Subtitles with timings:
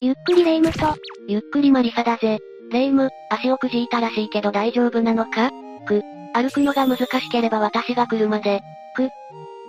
[0.00, 0.94] ゆっくりレ夢ムと、
[1.26, 2.38] ゆっくりマリサだぜ。
[2.70, 5.50] レ夢ム、足をくじいたらしいけど大丈夫なのか？
[5.86, 6.02] く、
[6.34, 8.60] 歩くのが難しければ私が来るまで。
[8.94, 9.08] く、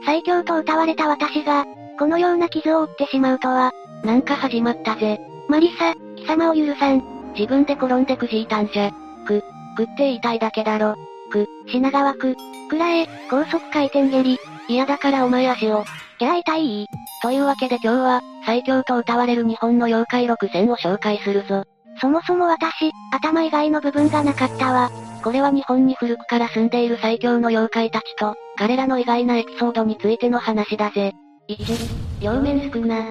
[0.05, 1.65] 最強と歌われた私が、
[1.97, 3.71] このような傷を負ってしまうとは、
[4.03, 5.19] なんか始まったぜ。
[5.47, 7.03] マリサ、貴様を許さん。
[7.33, 8.91] 自分で転んでくじいたんじゃ。
[9.25, 9.43] く、
[9.75, 10.95] くって言いたいだけだろ。
[11.31, 12.35] く、品川区、
[12.69, 14.37] くらえ、高速回転蹴り。
[14.67, 15.85] 嫌だからお前足を。
[16.19, 16.87] じゃあ痛い？
[17.21, 21.65] というわけで今日は、最強と歌われる日本の妖怪6選を紹介するぞ。
[22.01, 24.89] そもそも私、頭以外の部分がなかったわ。
[25.21, 31.13] これは日本に古くから住んでいる最強の妖怪たちと、彼らの意外なエピソードについての話だぜ。
[31.49, 33.03] 1、両面スクナ。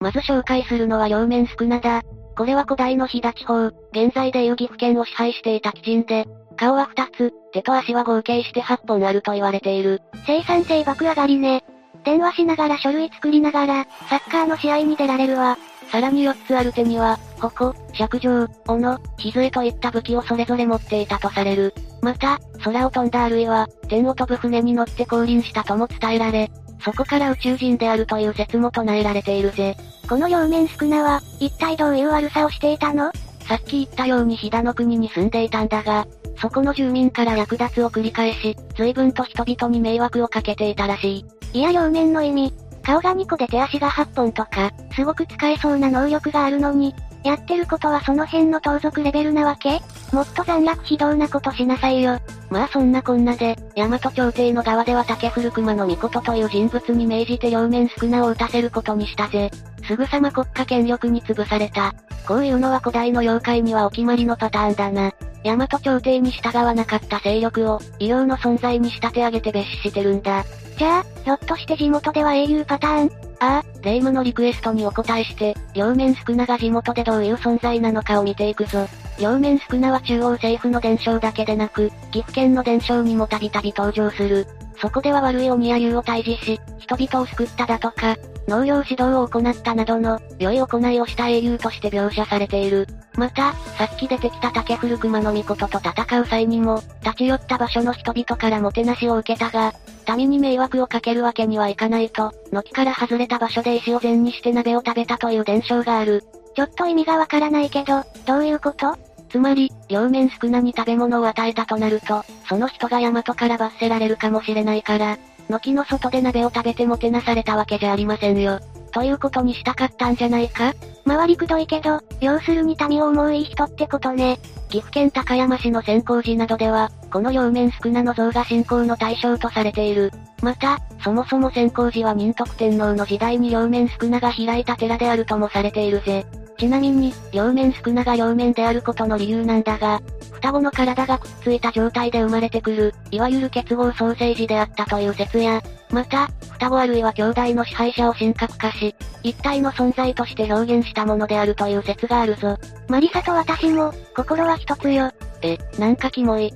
[0.00, 2.02] まず紹介するのは両面スクナだ。
[2.36, 6.26] これは古代の飛騨地方、現在でいう岐阜県を支配していた鬼人で、
[6.56, 10.00] 顔は2つ、手と足は合計して8本あると言われている。
[10.26, 11.64] 生産性爆上がりね。
[12.06, 15.58] 電話しながら書類作りながら、サッカーの試合に出られるわ。
[15.90, 21.74] さらに4つある手には、矛、尺状、斧、杖といった武器をそれぞれ持っていたとされる。
[22.02, 26.48] また、空を飛んだあるいは、天を飛ぶ船に乗って降臨したとも伝えられ、
[26.80, 29.76] そこから宇宙人であるという説も唱えられているぜ。
[30.08, 33.10] この両面少なは、一体どういう悪さをしていたの？
[33.48, 36.06] さっき言ったように飛騨の国に住んでいたんだが、
[36.40, 41.24] そこの住民から略奪を繰り返し、随分と人々に迷惑をかけていたらしい。
[41.52, 42.52] いや両面の意味。
[42.82, 46.94] 顔が2個で手足が8本とか、すごく使えそうな能力があるのに、
[47.24, 49.80] やってることはその辺の盗賊レベルなわけ？
[50.12, 52.20] もっと残虐非道なことしなさいよ。
[52.50, 59.50] まあそんなこんなで、大和朝廷の側では竹古熊の御事という人物に命じて両面少なを打たせることにしたぜ。
[59.88, 61.92] すぐさま国家権力に潰された。
[62.28, 65.12] こういうのは古代の妖怪にはお決まりのパターンだな。
[65.46, 70.44] 大和朝廷に従わなかった勢力を、異様の存在に仕立て上げて別視してるんだ。
[70.76, 73.10] じゃあ、ひょっとして地元では英雄パターン？
[73.38, 78.88] ああ、霊夢のリクエストにお答えして、両面スクナが地元でどういう存在なのかを見ていくぞ。
[79.20, 84.46] 両面スクナは中央政府の伝承だけでなく、岐阜県の伝承にもたびたび登場する。
[84.80, 88.16] そこでは悪い鬼や竜を退治し、人々を救っただとか、
[88.48, 92.86] 農業指導を行ったなどの、良い行いをした英雄として描写されている。
[93.16, 99.72] また、さっき出てきた竹古熊の御事と戦う際にも、立ち寄った場所の人々からもてなしを受けたが、
[100.16, 106.22] 民に迷惑をかけるわけにはいかないと、軒から外れた場所で石を前にして鍋を食べたという伝承がある。
[106.54, 108.96] ちょっと意味がわからないけど、どういうこと？
[109.28, 115.18] つまり、両面少なに食べ物を与えたとなると、その人が大和から罰せられるかもしれないから、
[115.48, 118.60] 軒の外で鍋を食べてもてなされたわけじゃありませんよ。
[118.92, 120.72] ということにしたかったんじゃないか
[121.06, 124.38] 回りくどいけど、要するに民を思ういい人ってことね。
[124.68, 130.10] 岐阜県高山市の先行寺などでは、この両面少なの像が信仰の対象とされている。
[130.42, 136.26] また、そもそも先行寺は仁徳天皇の時代に両面少なが開いた寺であるともされているぜ。
[136.58, 140.00] ちなみに、両面少なが両面であることの理由なんだが、
[140.32, 152.56] 双子の体がくっついた状態で生まれてくる、いわゆる結合ソーセージであったという説や、また、双子あるいは兄弟の支配者を神格化し、一体の存在として表現したものであるという説があるぞ。
[152.88, 155.12] マリサと私も、心は一つよ。
[155.42, 156.52] え、なんかキモい。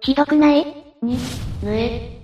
[0.00, 0.66] ひどくない？
[1.02, 1.16] に、
[1.62, 2.18] ぬえ。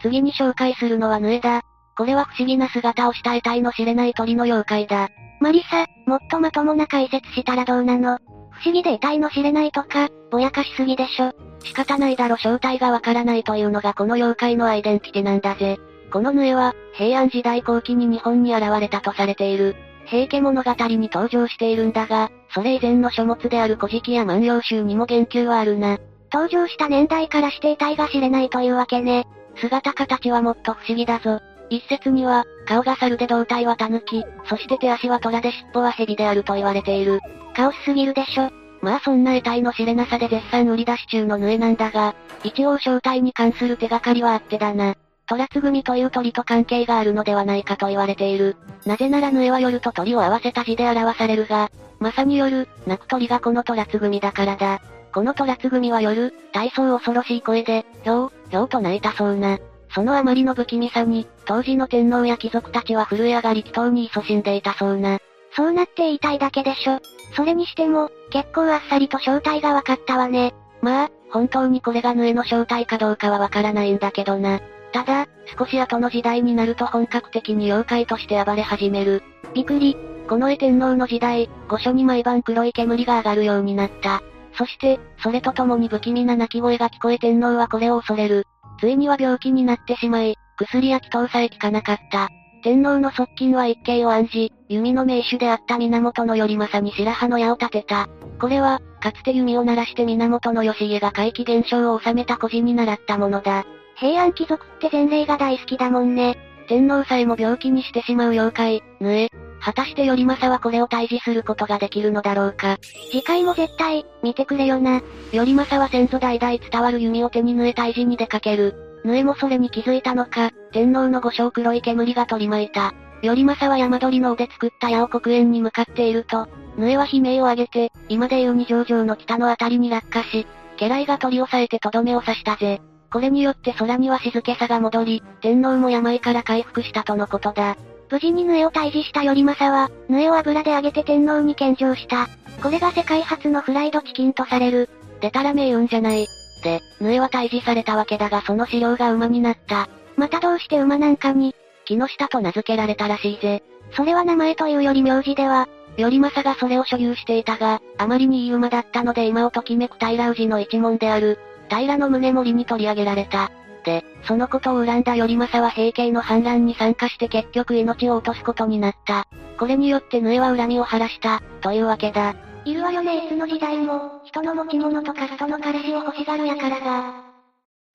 [0.00, 1.62] 次に紹介するのはヌエだ。
[1.96, 5.08] これは不思議な姿をした得体の知れない鳥の妖怪だ。
[5.40, 8.18] マリサ、もっとまともな解説したらどうなの？
[8.50, 11.32] 不思議で得体の知れないとか、ぼやかしすぎでしょ。
[11.62, 15.78] 仕方ないだろ正体がわからないというのがこの妖怪のアイデンティティなんだぜ。
[16.10, 19.76] このヌエは、平安時代後期に日本に現れたとされている。
[20.06, 25.98] 平家物語に登場しているんだが、それ以前の書物である古事記や万葉集にも言及はあるな。
[26.32, 29.26] 登場した年代からして遺体が知れないというわけね。
[29.56, 31.40] 姿形はもっと不思議だぞ。
[31.70, 37.20] 一説には、顔が猿で胴体は狸、そして手足は虎で尻尾は蛇であると言われている。
[37.54, 38.50] カオスすぎるでしょ。
[38.82, 44.94] まあそんな得体の知れなさで絶賛売り出し中のヌエなんだが、一応正体に関する手がかりはあってだな。
[45.28, 48.56] トラツグミという鳥と関係があるのではないかと言われている。
[48.84, 54.80] なぜならヌエは夜と鳥を合わせた字で表されるが、まさに夜、鳴く鳥がこのトラツグミだからだ。
[55.12, 59.58] このトラツグミは夜、大層恐ろしい声で、ひょう、ひょうと鳴いたそうな。
[59.90, 65.18] そのあまりの不気味さに、当時の天皇や貴族たちは震え上がり祈祷に勤しんでいたそうな。
[65.54, 67.00] そうなって言いたいだけでしょ。
[67.34, 70.54] それにしても、結構あっさりと正体が分かったわね。
[70.82, 74.60] まあ、本当にこれがヌエの正体かどうかはわからないんだけどな。
[74.92, 75.26] ただ、
[75.58, 79.22] 少し後の時代になると本格的に妖怪として暴れ始める。
[79.54, 79.96] びっくり。
[80.28, 84.22] この絵天皇の時代、御所に毎晩黒い煙が上がるようになった。
[84.58, 88.46] そして、それとともに不気味な鳴き声が聞こえ天皇はこれを恐れる。
[88.78, 92.28] ついには病気になってしまい、薬や祈祷さえ効かなかった。
[92.62, 98.08] 天皇の側近は一計を案じ、弓の名手であった源頼政に白羽の矢を立てた。
[98.40, 103.64] これは、かつて弓を鳴らして源義家が怪奇現象を収めた孤児に習ったものだ。
[103.96, 106.36] 平安貴族って前例が大好きだもんね。
[106.68, 109.30] 天皇さえも病気にしてしまう妖怪、ぬえ。
[109.60, 112.78] 果たして頼政はこれを退治することができるのだろうか。
[113.10, 115.02] 次回も絶対、見てくれよな。
[115.32, 118.74] 頼政は先祖代々伝わる弓を手に縫え退治に出かける。
[119.04, 122.94] 縫えもそれに気づいたのか、天皇の御所黒い煙が取り巻いた。
[123.22, 130.46] 頼政は山鳥の尾で作った矢を黒煙に向かっていると、縫えは悲鳴を上げて、今でいう二条城の北のあたりに落下し、
[130.78, 132.80] 家来が取り押さえてとどめを刺したぜ。
[133.10, 137.76] これによって空には静けさが戻り、天皇も病から回復したとのことだ。
[138.10, 142.28] 無事にヌエを退治した頼政は、ヌエを油で揚げて天皇に献上した。
[142.62, 144.88] これが世界初のフライドチキンとされる。
[145.20, 146.26] でたらめ言うんじゃない。
[146.62, 149.88] で、ヌエは退治されたわけだがその資料が馬になった。
[150.16, 151.54] またどうして馬なんかに、
[151.84, 153.62] 木下と名付けられたらしいぜ。
[153.92, 161.38] それは名前というより名字では、頼政がそれを所有していたが、あまりにいい馬だったので今をときめく平氏の一門である、
[161.68, 163.50] 平の宗盛に取り上げられた。
[163.86, 169.26] で、そのことを恨んだ頼政は平家の反乱に参加して結局命を落とすことになった。
[169.58, 172.34] これによってヌエは恨みを晴らした、というわけだ。
[172.64, 177.14] いるわよねいつの時代も、人の持ち物とか人の彼氏を欲しがるやからが。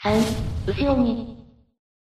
[0.01, 1.37] 3、牛鬼。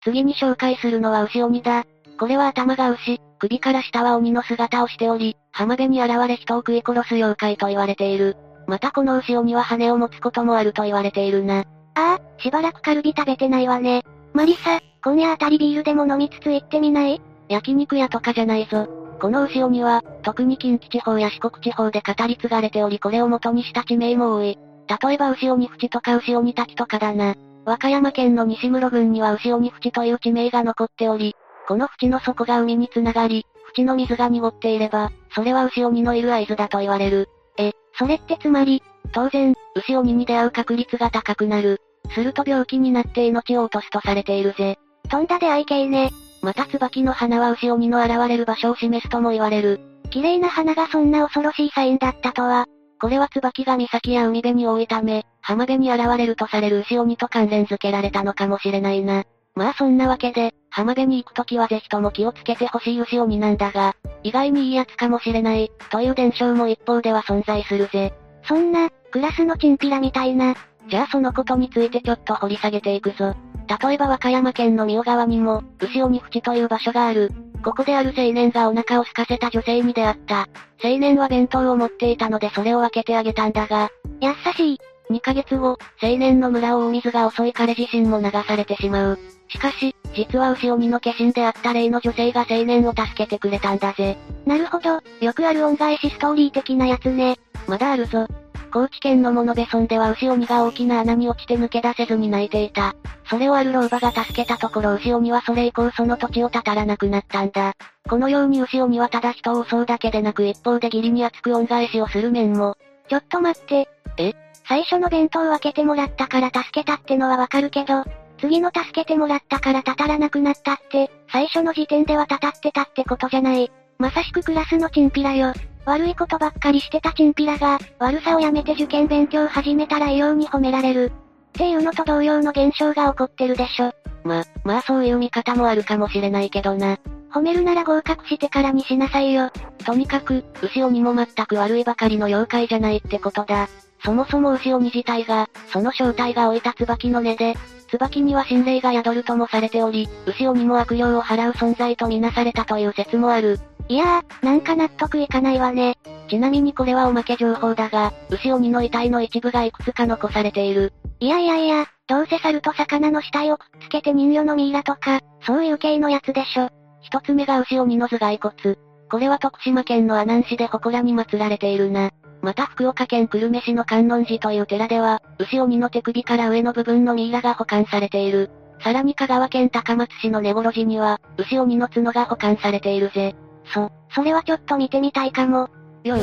[0.01, 1.83] 次に紹介するのは牛鬼だ。
[2.17, 8.37] これは頭が牛、首から下は鬼の姿をしており、浜辺に現れ人を食い殺す妖怪と言われている。
[8.65, 11.65] またこの牛鬼は羽を持つこともあると言われているな。
[11.95, 14.03] ああ、しばらくカルビ食べてないわね。
[14.33, 17.21] マリサ、今夜あたりビールでも飲みつつ行ってみない？
[17.49, 18.87] 焼肉屋とかじゃないぞ。
[19.19, 24.57] この牛鬼は、特に近畿地方や四国地方で語り継がれておりこれを元にした地名も多い。
[25.05, 27.35] 例えば牛鬼淵とか牛鬼滝とかだな。
[27.65, 31.35] 和歌山県の西室郡には牛鬼淵という地名が残っており、
[31.67, 37.29] この淵の底が海につながり、淵の水が濁っていれば、それは牛鬼のいる合図だと言われる。
[37.57, 41.81] え、それってつまり、当然、牛鬼に出会う確率が高くなる。
[42.13, 44.77] すると病気になって命を落とすとされているぜ。
[45.09, 46.11] とんだ出会い系ね。
[46.41, 49.79] また椿の花は牛鬼の現れる場所を示すとも言われる。
[50.09, 52.65] 綺麗な花がそんな恐ろしいサインだったとは。
[52.99, 59.23] これは椿が岬や海辺に多いため、浜辺に現れるとされる牛鬼と関連付けられたのかもしれないな。
[59.55, 68.13] まあそんなわけで、浜辺に行くときはぜひとも気をつけてほしい牛鬼なんだが、意外にいいやつかもしれない、という伝承も一方では存在するぜ。
[68.47, 70.55] そんな、クラスのチンピラみたいな。
[70.89, 73.35] じゃあそのことについてちょっと掘り下げていくぞ。
[73.81, 77.31] 例えば和歌山県の三尾川にも、牛鬼淵という場所がある。
[77.63, 80.49] ここである青年がお腹を空かせた女性に出会った。
[80.83, 84.79] 青年は弁当を持っていたのでそれを分けてあげたんだが、優しい。
[85.09, 89.19] 2ヶ月後、青年の村を大水が襲い彼自身も流されてしまう。
[89.47, 94.17] しかし、実は牛鬼の化身であった例の女性が青年を助けてくれたんだぜ。
[94.45, 97.37] なるほど、よくある恩返しストーリー的なやつね。
[97.67, 98.27] まだあるぞ。
[98.71, 102.95] 高知県の物部村では牛鬼が大きな穴に落ちて抜け出せずに泣いていた。
[103.29, 107.73] それをある老婆が助けたところ牛鬼はそれ以降その土地をたたらなくなったんだ。
[108.09, 112.75] このように牛鬼はただ人を襲うだけでなく一方で義理に熱く恩返しをする面も。
[113.09, 113.87] ちょっと待って。
[114.17, 114.33] え？
[114.67, 118.03] 最初の弁当を分けてもらったから助けたってのはわかるけど、
[118.39, 123.71] 次の助けてもらったからたたらなくなったって、最初の時点ではたたってたってことじゃない。
[123.99, 125.53] まさしくクラスのチンピラよ。
[125.85, 131.11] 悪いことばっかりしてたチンピラが、悪さをやめて受験勉強始めたら栄養に褒められる。
[131.49, 133.91] っていうのと同様の現象が起こってるでしょ。
[134.23, 136.97] ま、まあそういう見方もあるかもしれないけどな。
[137.31, 139.51] 褒めるなら合格してからにしなさいよ。
[139.85, 143.67] とにかく、牛鬼も全く悪いばかりの妖怪じゃないってことだ。
[144.03, 147.55] そもそも牛鬼自体が、その正体が置いた椿の根で、
[147.89, 153.59] 椿には心霊が宿るともされており、牛鬼も悪霊を払う存在とみなされたという説もある。
[153.89, 155.97] いやー、なんか納得いかないわね。
[156.29, 160.93] ちなみにこれはおまけ情報だが、牛鬼の遺体の一部がいくつか残されている。
[161.19, 166.69] いやいやいや、どうせ猿と魚の死体をくっつけて人魚のミイラとか、そういう系のやつでしょ。
[167.01, 168.77] 一つ目が牛鬼の頭蓋骨。
[169.11, 172.11] これは徳島県の阿南市で祠に祀られているな。
[172.41, 178.49] また福岡県久留米市の観音寺という寺では、牛鬼の手首から上の部分のミイラが保管されている。
[178.81, 183.35] さらに香川県高松市の根室寺には、牛鬼の角が保管されているぜ。
[183.65, 185.69] そ、それはちょっと見てみたいかも。
[186.03, 186.21] よい、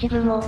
[0.00, 0.42] 土雲。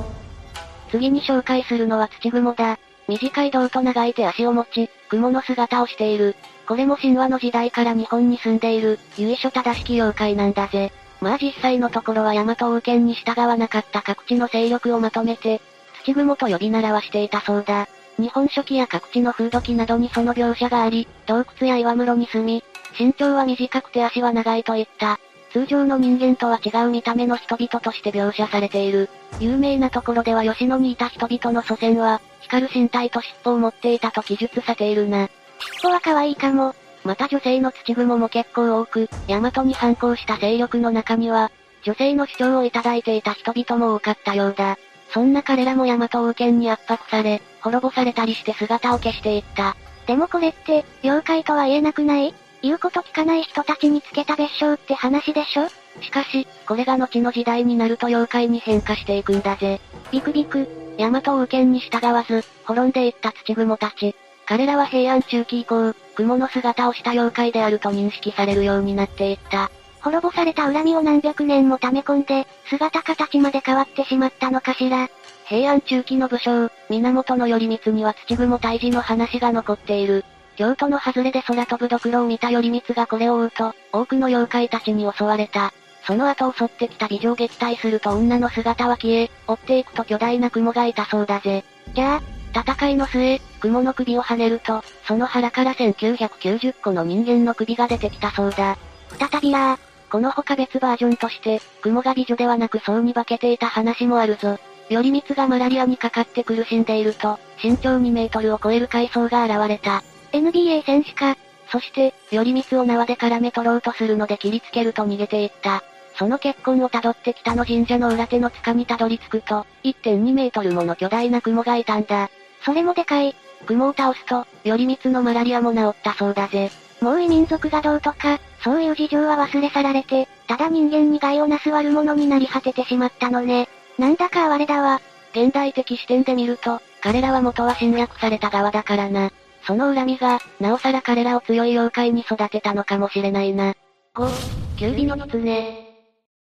[0.91, 2.79] 次に紹介するのは土雲だ。
[3.09, 6.37] 短い胴と長い手足を持ち、雲の姿をしている。
[6.67, 10.93] これも神話の時代から日本に住んでいる、由緒正しき妖怪なんだぜ。
[11.21, 15.61] まあ実際のところは大和王権に従わなかった各地の勢力をまとめて、
[16.05, 17.89] 土雲と呼び習わしていたそうだ。
[18.19, 22.65] 日本書紀や各地の風土記などにその描写があり、洞窟や岩室に住み、
[22.99, 25.19] 身長は短くて足は長いといった、
[25.53, 29.09] 通常の人間とは違う見た目の人々として描写されている。
[29.41, 35.29] 有名なところでは吉野にいた人々の祖先は、光る身体と尻尾を持っていたと記述されているな。
[35.59, 36.75] 尻尾は可愛いかも。
[37.05, 41.51] また女性の土雲も結構多く、大和に反抗した勢力の中には、
[41.83, 44.79] 女性の主張をいただいていた人々も多かったようだ。
[45.13, 49.77] そんな彼らも大和王権に圧迫され、滅ぼされたりして姿を消していった。
[50.07, 52.35] でもこれって、妖怪とは言えなくない？
[52.63, 55.69] 言うこと聞かない人たちにつけた別称って話でしょ？
[56.03, 59.81] しかし、これが後の時代になると妖怪に変化していくんだぜ。
[60.11, 64.15] ビクビク、大和王権に従わず、滅んでいった土雲たち。
[64.47, 69.71] 彼らは平安中期以降、雲の姿をした妖怪であると認識されるようになっていった。
[70.01, 75.09] 滅ぼされた恨みを何百年も溜め込んで、姿形まで変わってしまったのかしら。
[75.45, 80.25] 平安中期の武将、源頼光には土雲退治の話が残っている。
[80.61, 85.73] 京都の外れで空飛ぶドクロを見た頼光がこれを追うと、多くの妖怪たちに襲われた。
[86.07, 91.65] その後襲ってきた美女を撃退すると女の姿は消え、追っていくと巨大な雲がいたそうだぜ。
[91.95, 92.21] じゃ
[92.55, 98.77] あ、戦いの末、雲の首を跳ねると、その腹から1990個の人間の首が出てきたそうだ。
[99.19, 99.79] 再びや
[100.11, 104.59] この他別バージョンとして、雲が美女ではなく層に化けていた話もあるぞ。
[104.91, 110.03] 頼光がマラリアにかかって苦しんでいると、身長2メートルを超える階層が現れた。
[110.33, 111.37] NBA 選手か。
[111.71, 115.83] そして、頼光を縄で絡め取ろうとするので切りつけると逃げていった。
[116.17, 122.31] その結婚をたどって北の神社の裏手の塚にたどり着くと、1.2メートルもの巨大な雲がいたんだ。
[122.65, 123.35] それもでかい。
[123.67, 126.71] 雲を倒すと、頼光のマラリアも治ったそうだぜ。
[127.01, 133.69] もう異民族がどうとか、そういう事情は忘れ去られて、ただ人間に害をなす悪者になり果ててしまったのね。
[133.99, 135.01] なんだか哀れだわ。
[135.33, 139.31] 現代的視点で見ると、彼らは元は侵略された側だからな。
[139.67, 143.75] その恨みが、なおさら彼らを強い妖怪に育てたのかもしれないな。
[144.15, 144.29] 5、
[144.77, 145.87] キュービの狐。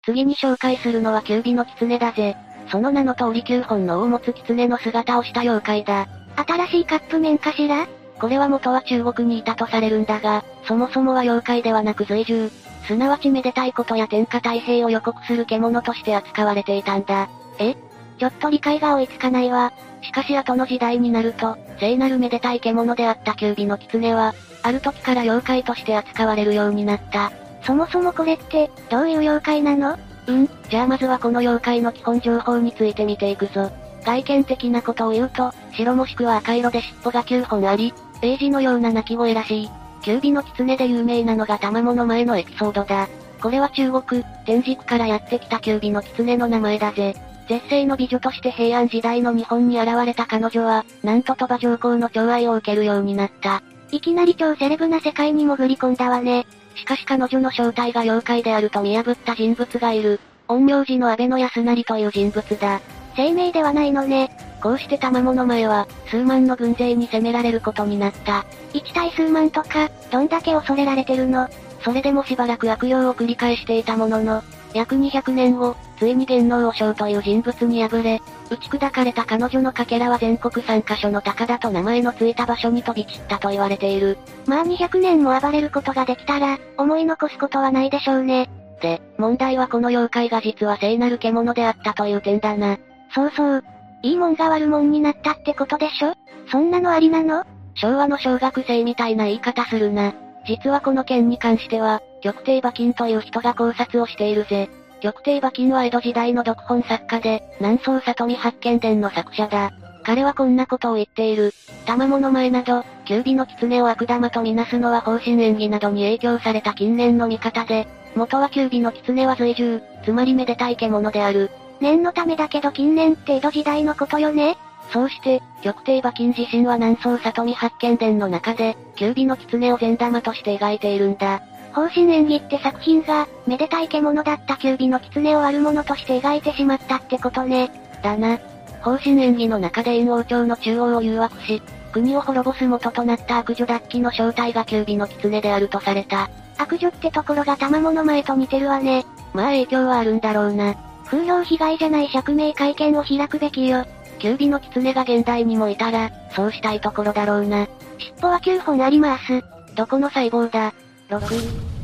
[0.05, 2.37] 次に紹介するのはキュービの狐だぜ。
[2.71, 6.09] その名の通り9本の尾を持つ狐の姿をした妖怪だ。
[6.37, 7.87] 新しいカップ麺かしら？
[8.19, 12.51] これは元は中国にいたとされるんだが、そもそもは妖怪ではなく随獣、
[12.87, 17.29] すなわちめでたいことや天下太平を予告する獣として扱われていたんだ。
[17.59, 17.75] え？
[18.19, 19.73] ちょっと理解が追いつかないわ。
[20.07, 27.33] しかし後の時代になると、聖なるめでたい獣であった九尾の狐は、ある時から妖怪として扱われるようになった。
[27.63, 29.99] そもそもこれって、どういう妖怪なの？
[30.29, 33.73] うん、じゃあまずはこの妖怪の基本情報について見ていくぞ。
[34.05, 39.71] 外見的なことを言うと、白もしくは赤色で尻尾が9本あり、英字のような鳴き声らしい。
[40.03, 43.09] 九尾の狐で有名なのが卵の前のエピソードだ。
[43.43, 47.17] これは中国、天竺からやってきた九尾の狐の名前だぜ。
[47.49, 53.63] 絶世の美女として平安時代の日本に現れた彼女は、なんと鳥羽上皇の寵愛を受けるようになった。
[53.93, 56.47] いきなり超セレブな世界に潜り込んだわね。
[56.75, 60.21] しかし彼女の正体が妖怪であると見破った人物がいる。
[60.49, 62.81] 陰陽師の安倍の安成という人物だ。
[63.17, 64.37] 生命ではないのね。
[64.61, 68.45] こうして玉物前は、数万の軍勢に攻められることになった。
[68.73, 71.49] 一対数万とか、どんだけ恐れられてるの？
[71.83, 74.43] それでもしばらく悪用を繰り返していたものの、
[74.75, 84.19] 約200年後、ついに元能和尚という人物に敗れ、打ち砕かれた彼女のかけらは全国3カ所の高田と名前のついた場所に飛び散ったと言われている。
[84.47, 88.49] まあ200年も暴れることができたら、思い残すことはないでしょうね。
[88.81, 92.77] で、問題はこの妖怪が実は聖なる獣であったという点だな。
[93.15, 93.65] そうそう。
[94.03, 96.13] いいもんが悪もんになったってことでしょ？
[96.51, 97.45] そんなのありなの？
[97.75, 100.13] 昭和の小学生みたいな言い方するな。
[100.47, 104.69] 実はこの件に関しては、玉帝馬金という人が考察をしているぜ。
[105.03, 109.73] 玉帝馬金は江戸時代の読本作家で、南宋里見八犬伝の作者だ。
[110.05, 111.53] 彼はこんなことを言っている。
[111.85, 121.51] 玉物前など、九尾の狐を悪玉とみなすのは方針演技などに影響された近年の見方で、元は九尾の狐は随獣、つまりめでたい獣である。
[121.81, 124.57] 念のためだけど近年って江戸時代のことよね？
[124.93, 131.43] そうして、玉帝馬金自身は南宋里見八犬伝の中で、九尾の狐を善玉として描いているんだ。
[131.77, 137.71] 方針演技って作品が、めでたい獣だった九尾の狐を悪者として描いてしまったってことね。
[138.03, 138.39] だな。
[138.81, 141.61] 方針演技の中で陰王朝の中央を誘惑し、
[141.93, 146.31] 国を滅ぼす元となった悪女脱起の正体が九尾の狐であるとされた。
[146.57, 149.05] 悪女ってところが玉物前と似てるわね。
[149.35, 150.75] まあ影響はあるんだろうな。
[151.05, 153.85] 風評被害じゃない釈明会見を開くべきよ。
[154.19, 157.69] 九尾の狐が現代にもいたら、そうしたいところだろうな。
[157.99, 159.45] 尻尾は9本あります。
[159.75, 160.73] どこの細胞だ？
[161.09, 161.21] ?6、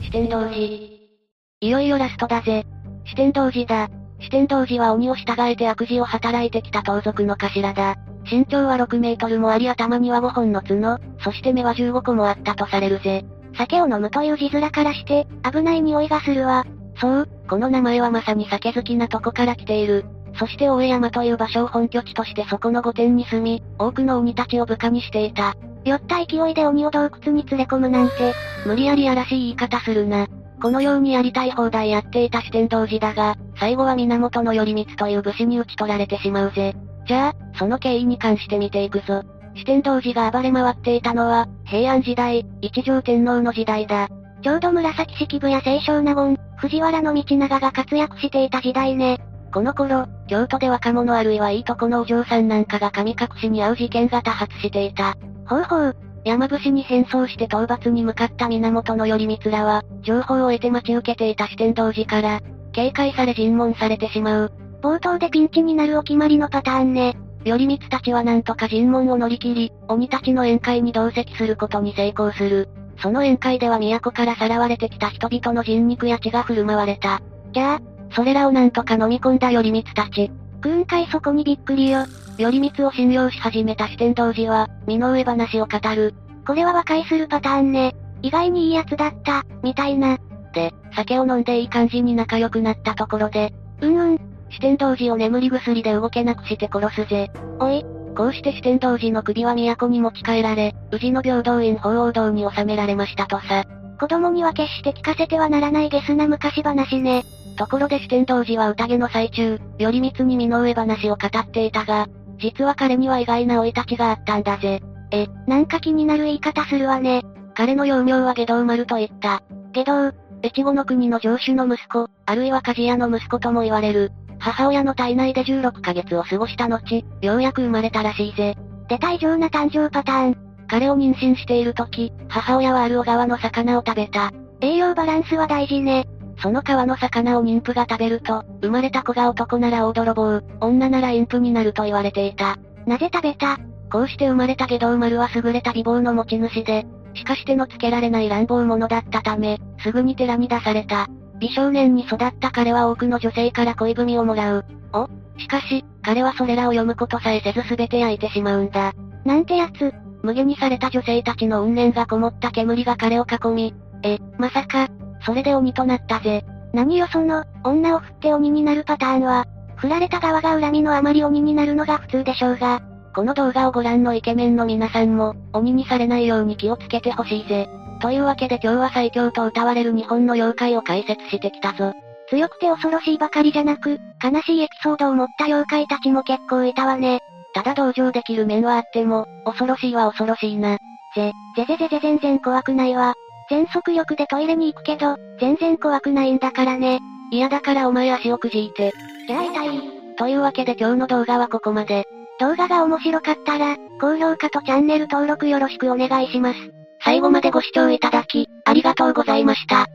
[0.03, 0.57] 四天童寺。
[0.57, 2.67] いよいよラストだぜ。
[3.05, 3.89] 四天童寺だ。
[4.21, 7.97] 四天童寺は鬼を従えて悪事を働いてきた盗賊の頭だ。
[8.31, 13.25] 身長は6メートルもあり頭には5本の角、そして目は15個もあったとされるぜ。
[13.57, 16.65] 酒を飲むという字面からして、危ない匂いがするわ。
[17.01, 20.05] そう、この名前はまさに酒好きなとこから来ている。
[20.39, 25.55] そして大江山という場所を本拠地としてそこの御殿に住み、多くの鬼たちを部下にしていた。
[25.85, 28.33] 酔った勢いで鬼を洞窟に連れ込むなんて、
[28.67, 30.27] 無理やりやらしい言い方するな。
[30.61, 36.75] このようにやりたい放題やっていた四天王寺だが、最後は源頼光という武士に討ち取られてしまうぜ。
[37.07, 39.23] じゃあ、その経緯に関して見ていくぞ。
[39.55, 44.09] 四天王寺が暴れ回っていたのは、平安時代、一条天皇の時代だ。
[44.43, 49.19] ちょうど紫式部や清少納言、藤原道長が活躍していた時代ね。
[49.53, 55.17] この頃、京都で若者あるいはいいとこのお嬢さんなんかが神隠しに遭う事件が多発していた。
[55.53, 55.97] ほうほう。
[56.25, 62.41] 山伏に変装して討伐に向かった源頼光らは、情報を得て待ち受けていた四天王寺から、
[62.73, 64.53] 警戒され尋問されてしまう。
[64.81, 67.19] 冒頭でピンチになるお決まりのパターンね。
[67.45, 72.69] 頼光たちはなんとか尋問を乗り切り、鬼たちの宴会に同席することに成功する。
[73.03, 77.21] その宴会では都からさらわれてきた人々の人肉や血が振る舞われた。
[77.53, 77.81] じゃあ、
[78.15, 80.31] それらをなんとか飲み込んだ頼光たち。
[80.63, 82.07] 軍会そこにびっくりよ。
[82.39, 86.15] 頼光を信用し始めた四天王寺は、身の上話を語る。
[86.47, 87.95] これは和解するパターンね。
[88.23, 90.19] 意外にいいやつだった、みたいな。
[90.55, 94.21] で、酒を飲んでいい感じに仲良くなったところで、うんうん。
[94.51, 97.31] 四天王寺を眠り薬で動けなくして殺すぜ。
[97.59, 97.85] おい。
[98.17, 103.65] こうして四天王寺の首は都に持ち帰られ、宇治の平等院法王堂に収められましたとさ。
[103.99, 107.25] 子供には決して聞かせてはならないゲスな昔話ね。
[107.57, 112.07] ところで四天王寺は宴の最中、頼光に身の上話を語っていたが、
[112.39, 114.81] 実は彼には意外な生い立ちがあったんだぜ。
[115.13, 117.23] え、なんか気になる言い方するわね。
[117.55, 119.43] 彼の幼名は下道丸と言った。
[119.73, 124.11] 下道、越後の国の城主の息子、あるいは鍛冶屋の息子とも言われる。
[124.39, 128.57] 母親の体内で16ヶ月を過ごした後、ようやく生まれたらしいぜ。
[128.89, 130.37] 出た異常な誕生パターン。
[130.67, 134.33] 彼を妊娠している時、母親はある小川の魚を食べた。
[134.61, 136.07] 栄養バランスは大事ね。
[136.43, 142.59] その川の魚を妊婦が食べると、生まれた子が男なら大泥棒、女なら妊婦になると言われていた。
[142.87, 143.59] なぜ食べた？
[143.91, 151.09] こうして生まれた下道丸は優れた美貌の持ち主で、しかし手のつけられない乱暴者だったため、すぐに寺に出された。
[151.39, 154.65] 美少年に育った彼は多くの女性から恋文をもらう。
[154.93, 158.95] おしかし、彼はそれらを読むことさえせず全て焼いてしまうんだ。
[159.25, 159.93] なんてやつ？
[160.23, 163.75] 無下にされた女性たちの怨念がこもった煙が彼を囲み、
[164.05, 164.89] え、まさか、
[165.25, 166.45] それで鬼となったぜ。
[166.73, 169.45] 何よその、女を振って鬼になるパターンは、
[169.77, 172.81] 振られた側が恨みのあまり鬼になるのが普通でしょうが。
[173.15, 177.69] この動画をご覧のイケメンの皆さんも、鬼にされないように気をつけてほしいぜ。
[178.01, 181.93] というわけで今日は最強と謳われる日本の妖怪を解説してきたぞ。
[182.31, 187.21] 強くて恐ろしいばかりじゃなく、悲しいエピソードを持った妖怪たちも結構いたわね。
[187.55, 190.79] ただ同情できる面はあっても、恐ろしいは恐ろしいな。
[191.15, 193.15] ぜ、ぜぜぜぜ全然怖くないわ。
[193.49, 197.01] 全速力でトイレに行くけど、全然怖くないんだからね。
[197.31, 198.93] 嫌だからお前足をくじいて。
[199.27, 199.81] じゃあ痛い。
[200.17, 202.07] というわけで今日の動画はここまで。
[202.41, 206.59] 動画が面白かったら、高評価とチャンネル登録よろしくお願いします。
[207.05, 209.87] 最後までご視聴いただき、ありがとうございました。